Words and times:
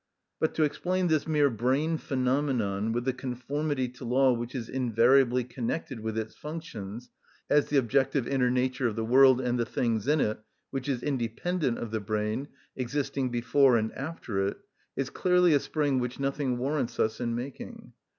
But 0.39 0.55
to 0.55 0.63
explain 0.63 1.09
this 1.09 1.27
mere 1.27 1.51
brain 1.51 1.99
phenomenon, 1.99 2.91
with 2.91 3.05
the 3.05 3.13
conformity 3.13 3.87
to 3.89 4.03
law 4.03 4.33
which 4.33 4.55
is 4.55 4.67
invariably 4.67 5.43
connected 5.43 5.99
with 5.99 6.17
its 6.17 6.33
functions, 6.33 7.11
as 7.51 7.67
the 7.67 7.77
objective 7.77 8.27
inner 8.27 8.49
nature 8.49 8.87
of 8.87 8.95
the 8.95 9.05
world 9.05 9.39
and 9.39 9.59
the 9.59 9.63
things 9.67 10.07
in 10.07 10.19
it, 10.19 10.39
which 10.71 10.89
is 10.89 11.03
independent 11.03 11.77
of 11.77 11.91
the 11.91 11.99
brain, 12.01 12.47
existing 12.75 13.29
before 13.29 13.77
and 13.77 13.91
after 13.93 14.43
it, 14.47 14.57
is 14.95 15.11
clearly 15.11 15.53
a 15.53 15.59
spring 15.59 15.99
which 15.99 16.19
nothing 16.19 16.57
warrants 16.57 16.99
us 16.99 17.19
in 17.21 17.35
making. 17.35 17.93